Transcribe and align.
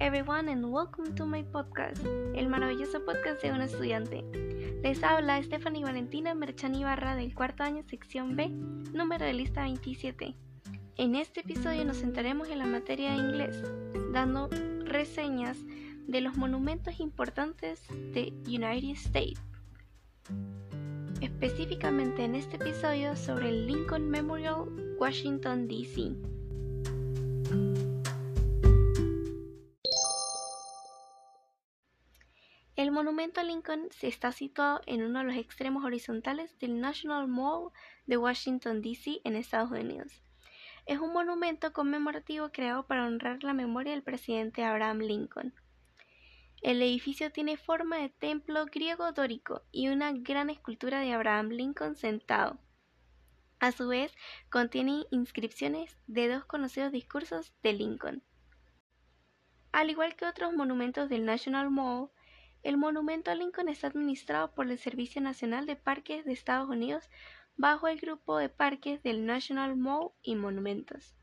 everyone 0.00 0.48
and 0.48 0.64
welcome 0.70 1.12
to 1.16 1.26
my 1.26 1.42
podcast, 1.42 2.04
el 2.34 2.48
maravilloso 2.48 3.04
podcast 3.04 3.42
de 3.42 3.50
un 3.50 3.60
estudiante. 3.60 4.24
Les 4.82 5.02
habla 5.02 5.42
Stephanie 5.42 5.82
Valentina 5.82 6.34
Merchani 6.34 6.84
Barra 6.84 7.16
del 7.16 7.34
cuarto 7.34 7.64
año 7.64 7.82
sección 7.82 8.36
B, 8.36 8.48
número 8.92 9.24
de 9.24 9.32
lista 9.32 9.62
27. 9.62 10.36
En 10.98 11.16
este 11.16 11.40
episodio 11.40 11.84
nos 11.84 11.98
centraremos 11.98 12.48
en 12.48 12.58
la 12.58 12.66
materia 12.66 13.10
de 13.10 13.18
inglés, 13.18 13.62
dando 14.12 14.48
reseñas 14.84 15.58
de 16.06 16.20
los 16.20 16.36
monumentos 16.36 17.00
importantes 17.00 17.82
de 17.88 18.32
United 18.46 18.90
States. 18.90 19.40
Específicamente 21.20 22.24
en 22.24 22.36
este 22.36 22.56
episodio 22.56 23.16
sobre 23.16 23.48
el 23.48 23.66
Lincoln 23.66 24.08
Memorial, 24.08 24.96
Washington, 25.00 25.66
D.C. 25.66 26.37
monumento 32.98 33.40
a 33.40 33.44
Lincoln 33.44 33.86
se 33.92 34.08
está 34.08 34.32
situado 34.32 34.80
en 34.86 35.04
uno 35.04 35.20
de 35.20 35.26
los 35.26 35.36
extremos 35.36 35.84
horizontales 35.84 36.58
del 36.58 36.80
National 36.80 37.28
Mall 37.28 37.70
de 38.06 38.16
Washington, 38.16 38.82
D.C. 38.82 39.20
en 39.22 39.36
Estados 39.36 39.70
Unidos. 39.70 40.20
Es 40.84 40.98
un 40.98 41.12
monumento 41.12 41.72
conmemorativo 41.72 42.50
creado 42.50 42.88
para 42.88 43.06
honrar 43.06 43.44
la 43.44 43.54
memoria 43.54 43.92
del 43.92 44.02
presidente 44.02 44.64
Abraham 44.64 44.98
Lincoln. 44.98 45.54
El 46.60 46.82
edificio 46.82 47.30
tiene 47.30 47.56
forma 47.56 47.98
de 47.98 48.08
templo 48.08 48.66
griego 48.66 49.12
dórico 49.12 49.62
y 49.70 49.90
una 49.90 50.10
gran 50.10 50.50
escultura 50.50 50.98
de 50.98 51.12
Abraham 51.12 51.50
Lincoln 51.50 51.94
sentado. 51.94 52.58
A 53.60 53.70
su 53.70 53.86
vez, 53.86 54.12
contiene 54.50 55.04
inscripciones 55.12 55.96
de 56.08 56.26
dos 56.26 56.44
conocidos 56.46 56.90
discursos 56.90 57.54
de 57.62 57.74
Lincoln. 57.74 58.24
Al 59.70 59.88
igual 59.88 60.16
que 60.16 60.26
otros 60.26 60.52
monumentos 60.52 61.08
del 61.08 61.24
National 61.24 61.70
Mall, 61.70 62.10
el 62.62 62.76
monumento 62.76 63.30
a 63.30 63.34
Lincoln 63.34 63.68
está 63.68 63.86
administrado 63.86 64.52
por 64.52 64.70
el 64.70 64.78
Servicio 64.78 65.20
Nacional 65.20 65.66
de 65.66 65.76
Parques 65.76 66.24
de 66.24 66.32
Estados 66.32 66.68
Unidos 66.68 67.08
bajo 67.56 67.88
el 67.88 67.98
grupo 67.98 68.38
de 68.38 68.48
parques 68.48 69.02
del 69.02 69.26
National 69.26 69.76
Mall 69.76 70.10
y 70.22 70.36
Monumentos. 70.36 71.14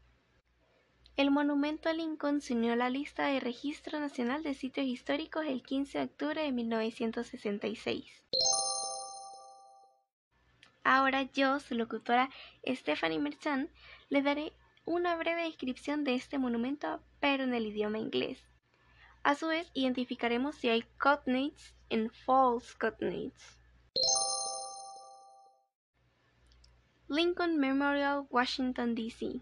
El 1.17 1.31
monumento 1.31 1.88
a 1.88 1.94
Lincoln 1.94 2.41
se 2.41 2.53
unió 2.53 2.73
a 2.73 2.75
la 2.75 2.89
lista 2.89 3.28
de 3.28 3.39
Registro 3.39 4.00
Nacional 4.02 4.44
de 4.44 4.53
Sitios 4.53 4.86
Históricos 4.86 5.45
el 5.45 5.63
15 5.63 5.97
de 5.97 6.03
octubre 6.03 6.41
de 6.41 6.52
1966. 6.52 8.25
Ahora 10.83 11.23
yo, 11.23 11.59
su 11.59 11.73
locutora 11.73 12.30
Stephanie 12.67 13.19
Merchant, 13.19 13.72
les 14.09 14.23
daré 14.23 14.52
una 14.83 15.16
breve 15.16 15.44
descripción 15.44 16.03
de 16.03 16.16
este 16.16 16.38
monumento, 16.38 17.02
pero 17.19 17.44
en 17.44 17.53
el 17.53 17.66
idioma 17.66 17.97
inglés. 17.97 18.45
A 19.27 19.33
su 19.33 19.47
vez, 19.47 19.71
identificaremos 19.73 20.53
si 20.53 20.69
hay 20.69 20.83
cognates 20.99 21.73
en 21.89 22.11
false 22.11 22.75
cognates. 22.77 23.57
Lincoln 27.07 27.59
Memorial, 27.59 28.27
Washington, 28.29 28.93
D.C. 28.93 29.41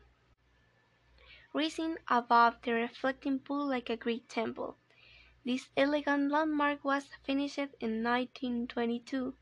Rising 1.53 1.97
above 2.07 2.61
the 2.61 2.71
reflecting 2.71 3.39
pool 3.39 3.67
like 3.67 3.89
a 3.89 3.97
great 3.97 4.29
temple. 4.29 4.77
This 5.43 5.69
elegant 5.75 6.31
landmark 6.31 6.85
was 6.85 7.09
finished 7.25 7.75
in 7.81 8.01
1922 8.01 9.35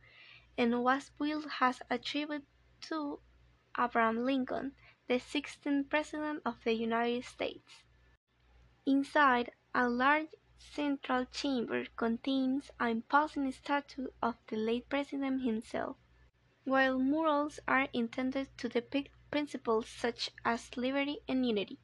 and 0.57 0.83
was 0.83 1.11
built 1.19 1.45
as 1.59 1.83
a 1.91 1.99
tribute 1.99 2.47
to 2.89 3.19
Abraham 3.77 4.25
Lincoln, 4.25 4.71
the 5.07 5.19
16th 5.19 5.87
President 5.87 6.41
of 6.43 6.55
the 6.63 6.73
United 6.73 7.25
States. 7.25 7.83
Inside, 8.87 9.51
a 9.73 9.87
large 9.87 10.27
central 10.57 11.25
chamber 11.25 11.85
contains 11.95 12.69
an 12.79 12.89
imposing 12.89 13.51
statue 13.51 14.07
of 14.21 14.35
the 14.47 14.55
late 14.55 14.87
president 14.89 15.43
himself, 15.43 15.97
while 16.65 16.99
murals 16.99 17.59
are 17.67 17.87
intended 17.93 18.47
to 18.57 18.69
depict 18.69 19.09
principles 19.31 19.87
such 19.87 20.29
as 20.43 20.75
liberty 20.75 21.19
and 21.27 21.45
unity. 21.45 21.79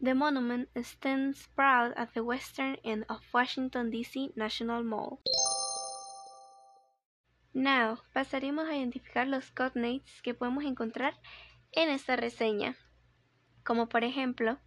The 0.00 0.14
monument 0.14 0.68
stands 0.82 1.46
proud 1.54 1.92
at 1.96 2.14
the 2.14 2.24
western 2.24 2.76
end 2.84 3.04
of 3.08 3.22
Washington, 3.32 3.90
D.C. 3.90 4.32
National 4.34 4.82
Mall. 4.82 5.20
Now, 7.54 8.00
pasaremos 8.12 8.68
a 8.68 8.76
identificar 8.76 9.26
los 9.28 9.50
cognates 9.52 10.20
que 10.22 10.34
podemos 10.34 10.64
encontrar 10.64 11.14
en 11.72 11.88
esta 11.88 12.16
reseña, 12.16 12.76
como 13.62 13.88
por 13.88 14.02
ejemplo, 14.02 14.58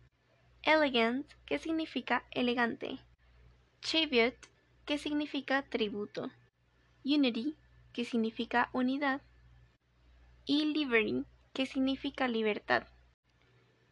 elegant, 0.68 1.26
que 1.46 1.60
significa 1.60 2.26
elegante, 2.32 3.00
tribute, 3.80 4.50
que 4.86 4.98
significa 4.98 5.62
tributo, 5.62 6.30
unity, 7.06 7.56
que 7.94 8.04
significa 8.04 8.70
unidad, 8.74 9.22
y 10.44 10.66
liberty, 10.66 11.26
que 11.54 11.66
significa 11.66 12.28
libertad. 12.28 12.86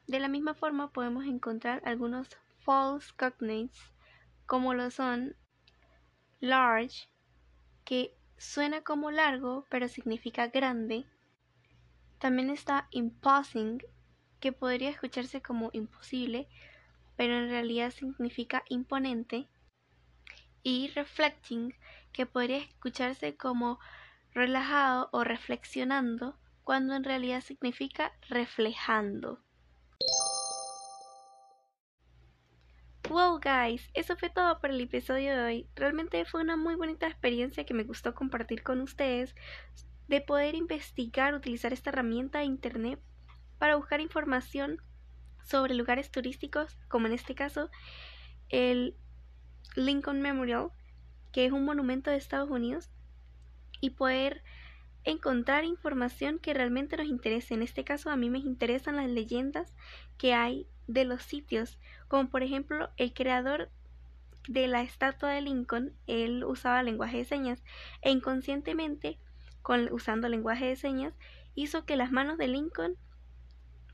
De 0.06 0.19
la 0.19 0.28
misma 0.28 0.53
forma 0.53 0.91
podemos 0.91 1.25
encontrar 1.25 1.81
algunos 1.86 2.28
false 2.59 3.13
cognates, 3.18 3.94
como 4.46 4.74
lo 4.74 4.92
son 4.92 5.34
large, 6.42 7.07
que 7.86 8.13
suena 8.38 8.81
como 8.81 9.12
largo 9.12 9.66
pero 9.69 9.88
significa 9.88 10.47
grande. 10.47 11.06
También 12.19 12.50
está 12.50 12.90
imposing, 12.92 13.81
que 14.45 14.51
podría 14.51 14.91
escucharse 14.91 15.41
como 15.41 15.72
imposible, 15.73 16.47
pero 17.16 17.35
en 17.35 17.50
realidad 17.50 17.89
significa 17.89 18.63
imponente, 18.69 19.47
y 20.61 20.89
reflecting, 20.89 21.73
que 22.13 22.28
podría 22.28 22.59
escucharse 22.59 23.35
como 23.35 23.79
relajado 24.35 25.09
o 25.13 25.23
reflexionando, 25.23 26.38
cuando 26.63 26.94
en 26.94 27.03
realidad 27.03 27.41
significa 27.41 28.11
reflejando. 28.29 29.39
Wow 33.09 33.39
guys, 33.39 33.89
eso 33.95 34.16
fue 34.16 34.29
todo 34.29 34.62
por 34.62 34.69
el 34.69 34.79
episodio 34.79 35.35
de 35.35 35.44
hoy. 35.44 35.69
Realmente 35.73 36.23
fue 36.25 36.41
una 36.41 36.56
muy 36.56 36.75
bonita 36.75 37.07
experiencia 37.07 37.66
que 37.66 37.73
me 37.73 37.83
gustó 37.83 38.13
compartir 38.13 38.62
con 38.62 38.81
ustedes 38.81 39.33
de 40.07 40.22
poder 40.22 40.53
investigar, 40.53 41.33
utilizar 41.33 41.73
esta 41.73 41.89
herramienta 41.89 42.38
de 42.38 42.45
internet 42.45 43.00
para 43.65 43.77
buscar 43.77 43.99
información 43.99 44.77
sobre 45.41 45.73
lugares 45.73 46.11
turísticos, 46.11 46.77
como 46.87 47.07
en 47.07 47.13
este 47.13 47.33
caso 47.33 47.71
el 48.49 48.95
Lincoln 49.75 50.21
Memorial, 50.21 50.69
que 51.31 51.47
es 51.47 51.51
un 51.51 51.65
monumento 51.65 52.11
de 52.11 52.17
Estados 52.17 52.51
Unidos, 52.51 52.91
y 53.81 53.89
poder 53.89 54.43
encontrar 55.03 55.63
información 55.63 56.37
que 56.37 56.53
realmente 56.53 56.95
nos 56.95 57.07
interese. 57.07 57.55
En 57.55 57.63
este 57.63 57.83
caso 57.83 58.11
a 58.11 58.15
mí 58.15 58.29
me 58.29 58.37
interesan 58.37 58.97
las 58.97 59.09
leyendas 59.09 59.75
que 60.19 60.35
hay 60.35 60.67
de 60.85 61.03
los 61.05 61.23
sitios, 61.23 61.79
como 62.07 62.29
por 62.29 62.43
ejemplo 62.43 62.91
el 62.97 63.15
creador 63.15 63.71
de 64.47 64.67
la 64.67 64.83
estatua 64.83 65.31
de 65.31 65.41
Lincoln, 65.41 65.91
él 66.05 66.43
usaba 66.43 66.83
lenguaje 66.83 67.17
de 67.17 67.25
señas 67.25 67.63
e 68.03 68.11
inconscientemente, 68.11 69.17
con, 69.63 69.91
usando 69.91 70.29
lenguaje 70.29 70.65
de 70.65 70.75
señas, 70.75 71.15
hizo 71.55 71.83
que 71.87 71.95
las 71.95 72.11
manos 72.11 72.37
de 72.37 72.47
Lincoln 72.47 72.95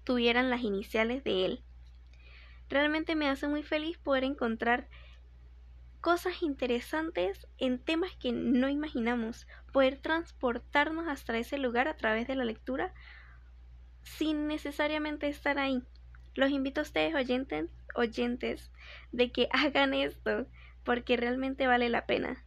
tuvieran 0.03 0.49
las 0.49 0.61
iniciales 0.61 1.23
de 1.23 1.45
él. 1.45 1.63
Realmente 2.69 3.15
me 3.15 3.27
hace 3.27 3.47
muy 3.47 3.63
feliz 3.63 3.97
poder 3.97 4.23
encontrar 4.23 4.87
cosas 6.01 6.41
interesantes 6.41 7.47
en 7.57 7.79
temas 7.79 8.15
que 8.15 8.31
no 8.31 8.69
imaginamos, 8.69 9.47
poder 9.71 9.97
transportarnos 9.97 11.07
hasta 11.07 11.37
ese 11.37 11.57
lugar 11.57 11.87
a 11.87 11.95
través 11.95 12.27
de 12.27 12.35
la 12.35 12.43
lectura 12.43 12.93
sin 14.03 14.47
necesariamente 14.47 15.27
estar 15.27 15.59
ahí. 15.59 15.83
Los 16.33 16.49
invito 16.49 16.81
a 16.81 16.83
ustedes 16.83 17.13
oyentes, 17.13 17.69
oyentes 17.95 18.71
de 19.11 19.31
que 19.31 19.47
hagan 19.53 19.93
esto 19.93 20.47
porque 20.83 21.17
realmente 21.17 21.67
vale 21.67 21.89
la 21.89 22.05
pena. 22.05 22.43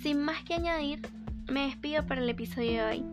Sin 0.00 0.22
más 0.22 0.42
que 0.44 0.54
añadir, 0.54 1.02
me 1.48 1.66
despido 1.66 2.06
para 2.06 2.20
el 2.20 2.28
episodio 2.28 2.70
de 2.70 2.82
hoy. 2.82 3.04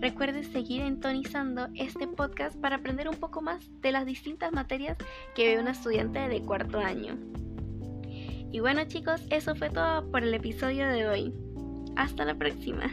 Recuerden 0.00 0.44
seguir 0.44 0.82
entonizando 0.82 1.68
este 1.74 2.06
podcast 2.06 2.56
para 2.58 2.76
aprender 2.76 3.08
un 3.08 3.16
poco 3.16 3.40
más 3.40 3.68
de 3.80 3.92
las 3.92 4.06
distintas 4.06 4.52
materias 4.52 4.96
que 5.34 5.46
ve 5.46 5.60
una 5.60 5.72
estudiante 5.72 6.18
de 6.20 6.42
cuarto 6.42 6.78
año. 6.78 7.18
Y 8.50 8.60
bueno 8.60 8.84
chicos, 8.84 9.22
eso 9.30 9.54
fue 9.54 9.70
todo 9.70 10.10
por 10.10 10.22
el 10.22 10.34
episodio 10.34 10.88
de 10.88 11.08
hoy. 11.08 11.34
Hasta 11.96 12.24
la 12.24 12.34
próxima. 12.34 12.90